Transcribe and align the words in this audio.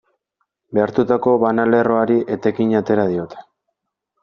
Behartutako 0.77 1.33
banalerroari 1.43 2.17
etekina 2.39 2.83
atera 2.83 3.07
diote. 3.15 3.47